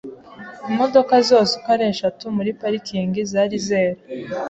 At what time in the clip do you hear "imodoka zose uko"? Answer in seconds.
0.71-1.67